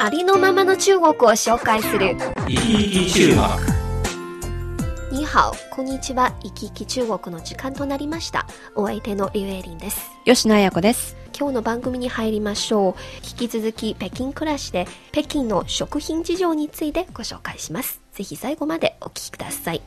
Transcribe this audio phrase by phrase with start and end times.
[0.00, 2.16] ありのままの中国を紹介する。
[2.46, 3.28] 生き生き中
[5.10, 5.18] 国。
[5.18, 6.32] に好こんにちは。
[6.40, 8.46] 生き生き中国の時間となりました。
[8.76, 10.12] お相手のリュウエリンです。
[10.24, 11.16] 吉野彩子です。
[11.36, 12.94] 今日の番組に入りましょう。
[13.28, 18.00] 引き続き北京暮らしで北京の食品事情についてご紹介します。
[18.12, 19.82] ぜひ最後までお聞きください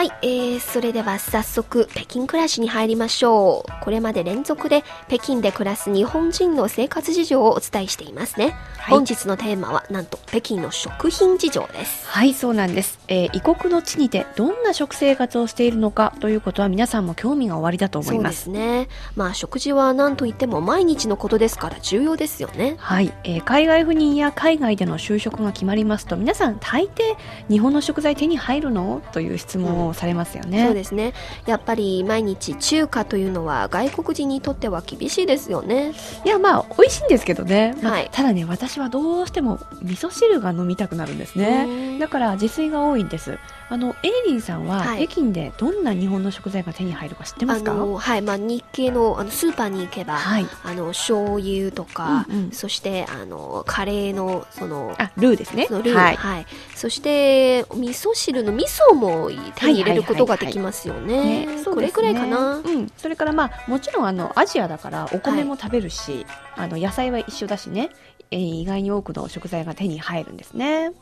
[0.00, 3.84] はい、えー、それでは早速北京暮らしに入りましょう。
[3.84, 8.56] これまで連続で北京で暮らす日本人の生活事情をお伝えしていますね。
[8.78, 12.08] はい本日のテーマはなんと北京の食品事情です。
[12.08, 12.98] はい、そうなんです。
[13.08, 18.44] えー異国の地にてどんな食生活をしているのかということは皆さんも興味がおありだと思いそうでます。
[18.44, 18.88] すね。
[19.16, 22.76] まあ食事は何と言っても毎日のことですから重要ですよね。
[22.78, 27.16] はい、えー海外赴任や海外での就職が決まりますと皆さん大抵
[27.50, 29.02] 日本の食材手に入るの？
[29.12, 30.64] という質問をされますよね。
[30.66, 31.12] そうですね。
[31.46, 35.92] やっぱり毎日中華というのは外国人にとっては厳しいですよね。
[36.24, 41.66] いやまあ美味しいんですけどね、まあはいただね私はどうしても味噌汁が飲みたくなるんですね。
[41.66, 43.38] ねだから自炊が多いんです。
[43.68, 47.72] あのエイリンさんははい北京でどんな日本の食材が手に入るか知ってまあすか？
[47.72, 50.46] のはい、まあ日系のあのスーパーに行けば、はい。
[50.64, 55.66] あの醤油とか、うんうんそしてあのカレーのそのあルーですね。
[55.70, 61.46] ルー、ははいい、そして味噌汁の味噌も手に入れることができますよね。
[61.64, 62.56] これくらいかな。
[62.56, 66.26] うん、それからまあもちろんあのアジアだからお米も食べるし、
[66.56, 67.90] あの野菜は一緒だしね、
[68.30, 70.92] えー意外に多くの食材が手に入るんですね。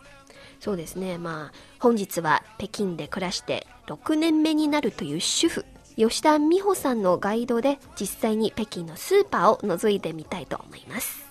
[0.61, 1.19] そうですね。
[1.19, 5.65] まあ本日は北京で暮らして6年目になるという主婦
[5.97, 11.28] 吉田美穂さんのガイドで実際に北京のスーパーを覗いてみたいと思います。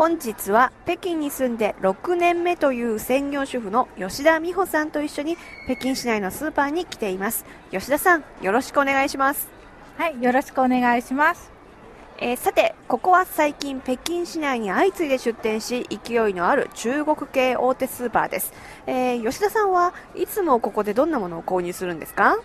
[0.00, 7.44] 本日は北京に住んで6年目という専業主婦の吉田美穂さんと一緒に北京市内のスーパーに来ています。
[7.70, 9.50] 吉田さんよろしくお願いします、
[9.98, 11.52] はい、よろしくお願いします。
[12.16, 18.54] えーさてここは最近北京市内に相次いで出店し勢いのある中国系大手スーパーです、
[18.86, 22.38] えー吉田さんはいつもここでどんなものを購入するんですか？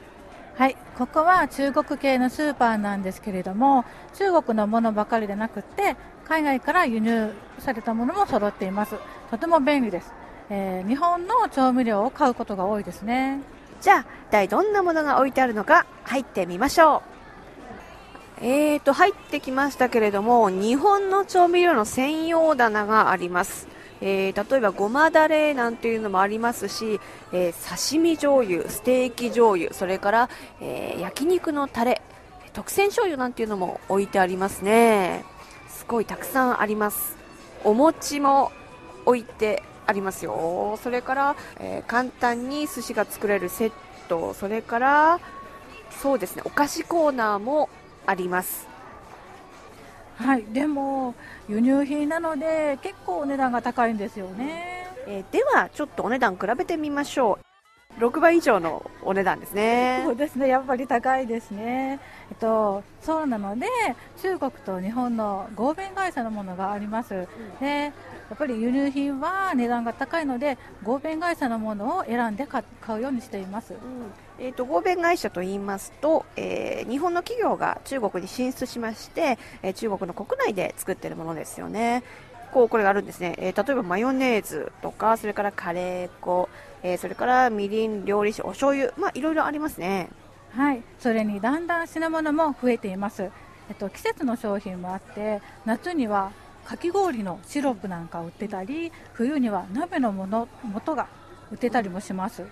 [0.58, 3.84] はい、ここは中国系のスーパーなんですけれども、
[4.14, 8.96] 中国のものばかりでなくて、海外から輸入されたものも揃っています。
[9.30, 10.14] とても便利です。
[10.50, 13.42] えー日本の調味料を買うことが多いですね。
[13.82, 17.04] じゃあ一体どんなものが置いてあるのか入ってみましょ
[18.42, 23.68] うえーと入ってきましたけれども日本の調味料の専用棚があります、
[24.02, 27.00] えー例えばごまだれなんていうのもありますし、
[27.32, 30.30] えー刺身醤油ステーキ醤油それから、
[30.62, 32.02] えー焼肉のタレ
[32.54, 35.24] 特選醤油なんていうのも置いてありますね。
[35.68, 37.16] すごいたくさんあります。
[37.64, 38.52] お餅も
[39.06, 40.80] 置いてありますよ。
[40.82, 43.72] それから、えー簡単に寿司が作れるセッ
[44.08, 45.20] トそれから
[46.02, 47.70] そうですねお菓子コーナーも
[48.06, 48.75] あります。
[50.18, 51.14] はい、でも、
[51.50, 54.76] 輸入品なので、結構お値段が高いんですよね。
[55.08, 57.38] えーではちょっとお値段比べてみましょ
[58.00, 62.00] う6倍以上のお値段ですねそうですね、やっぱり高いですね。
[62.30, 63.68] えっと、そうなので、
[64.22, 67.28] 中国と日本の合弁会社のものがあります。
[67.62, 67.92] で、や
[68.34, 73.74] っぱり輸入品は値段が高いので、合弁会社のものを選んで買買うようにしています。
[74.40, 82.04] えー、と合弁会社といいますと、えー日本の企業が中国に進出しまして、えー中国の国内で作っているものですよね。
[82.54, 86.50] こうこれがあるんですね、えー例えばマヨネーズとかそれからカレー粉、
[86.84, 90.10] えーそれからみりん料理酒お醤油まあいろいろありますね
[90.52, 93.30] はい、それにだんだん品物も増えています。
[93.68, 96.32] えっと、季節の商品もあって、夏には
[96.64, 101.08] かき氷のシロップなんかを売ってたり、冬には鍋のもの元が
[101.52, 102.44] 売ってたりもします。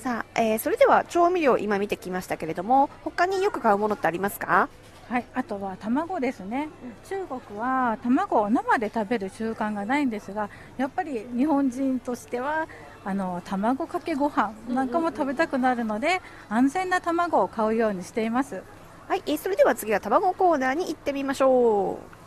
[0.00, 4.70] さあ、えーそれでは調味料今見てきましたけれども他によく買うものってありますか？
[5.10, 6.68] はい、あとは卵ですね、
[7.06, 10.48] 中国は卵を生で食べる習慣がないんですが
[10.78, 12.66] やっぱり日本人としては
[13.04, 18.62] あの卵かけご飯なんかも食べたくなるので、安全な卵を買うようにしています。
[19.06, 22.19] はい、えーそれでは次は卵コーナーに行ってみましょう。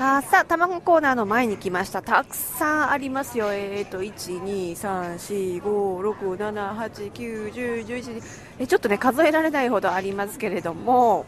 [0.00, 2.02] あーさあ、卵コーナーの前に来ました。
[2.02, 3.52] たくさんありますよ。
[3.52, 8.22] えーと、1、2、3、4、5、6、7、8、9、10、11、
[8.60, 11.26] えーちょっとね、数えられないほどありますけれども、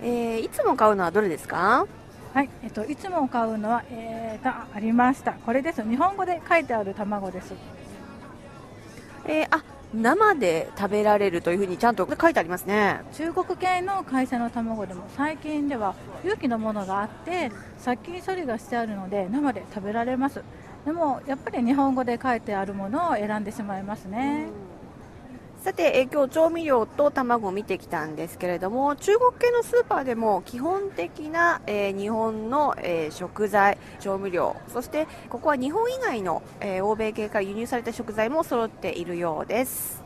[0.00, 1.86] えーいつも買うのはどれですか？
[2.34, 5.32] はい、えっと、いつも買うのは、えーと、あありました。
[5.32, 5.82] これです。
[5.82, 7.52] 日本語で書いてある卵です。
[9.26, 9.64] えーあ、
[9.94, 13.00] 生で食べられるというふうにちゃんと書いてありますね。
[13.12, 15.94] 中国系の会社の卵でも最近では
[16.24, 20.42] 有機のものがあって殺菌処理がしてあるので生で食べられます
[20.84, 24.48] でもやっぱり日本語で書いてあるものを選んでしまいますね、
[25.64, 40.04] さて、えー今日調味料と卵を見てきたんですけれども中国系のスーパーでも基本的な、えー日本の、えー食材調味料そしてここは日本以外の、えー欧米系から輸入された食材も揃っているようです。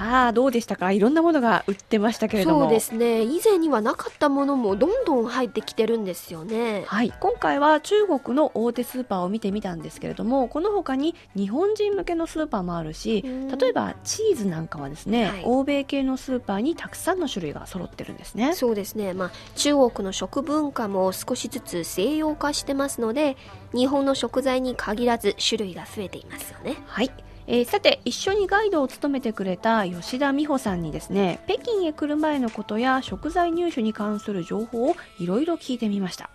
[0.00, 0.92] さあどうでしたか？
[0.92, 2.60] いろんなものが売ってましたけれども。
[2.62, 3.20] そうですね。
[3.20, 6.84] 以前にはなかったものもどんどん入ってきてるんですよね。
[6.86, 13.58] はい、今回は中国の大手スーパーを見てみたんですけれどもこの他に日本人向けのスーパーもあるしうん。
[13.58, 15.42] 例えばチーズなんかはですね、はい。
[15.44, 18.54] 欧米系のスーパーにたくさんの種類が揃ってるんですね。
[18.54, 23.36] そうですね、まあ、中国の食文化も少しずつ西洋化してますので
[23.74, 26.76] 日本の食材に限らず種類が増えていますよね。
[26.86, 27.10] はい、
[27.52, 36.30] えーさて一緒にガイドを務めてくれた吉田美穂さんにですね北京へ来る前のことや食材入手に関する情報をいろいろ聞いてみました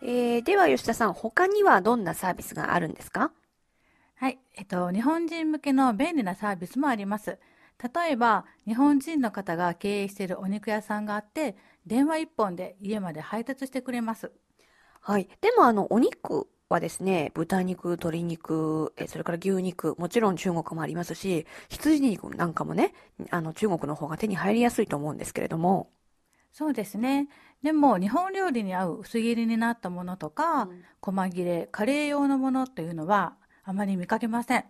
[0.00, 3.32] えーでは吉田さん他にはどんなサービスがあるんですか？
[4.14, 7.40] はい、えっと、日本人向けの便利なサービスもあります。
[7.82, 11.56] 例えば、日本人の方が経営しているお肉屋さんがあって、
[11.86, 14.30] 電話一本で家まで配達してくれます。
[15.00, 15.28] はい。
[15.40, 22.94] でもあの、お肉はですね、豚肉、鶏肉、えそれから牛肉、もちろん中国もありますし、羊肉なんかもね、
[23.30, 25.90] あの、中国の方が手に入りやすいと思うんですけれども。
[26.52, 27.28] そうですね。
[27.62, 30.68] でも、日本料理に合う薄切りになったものとか、
[31.00, 34.64] 細切れ、カレー用のものというのはあまり見かけません。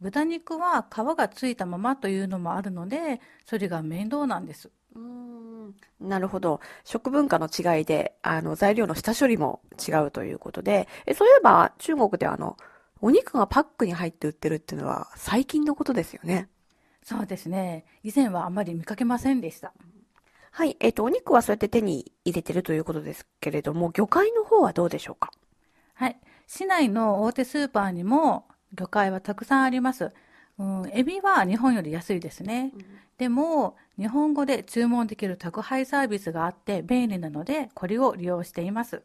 [0.00, 4.70] 豚肉は皮がついたままというのもあるので、それが面倒なんです。
[4.94, 5.53] うーん
[6.00, 6.60] なるほど。
[6.84, 12.56] 食文化の違いで、あの、材料の下処理も違うということで、えそういえば中国であの、
[13.00, 16.48] お肉がパックに入って売ってるっていうのは最近のことですよね。
[17.02, 17.84] そうですね。
[18.02, 19.72] 以前はあまり見かけませんでした。
[20.50, 20.76] はい。
[20.80, 25.32] えっ、と、お肉はそうやって手に入れてるということですけれども、魚介の方はどうでしょうか？
[25.94, 26.18] はい。
[26.46, 30.12] 市内の大手スーパーにも魚介はたくさんあります。
[30.58, 32.72] うん、エビは日本より安いですね。
[33.18, 39.02] でも、日本語で注文できる宅配サービスがあって便利なので、これを利用しています。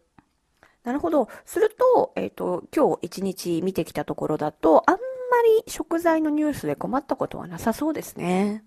[0.83, 1.27] なるほど。
[1.45, 4.99] すると、えっ、と、今日一日見てきたところだと、あんま
[5.63, 8.63] り食材のニュースで困ったことはなさそうですね。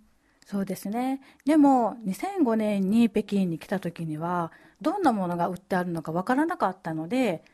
[0.47, 1.21] そうですね。
[1.45, 7.45] でも、2005年に北京に来た時には、どんなものが売ってあるのかわからなかったので、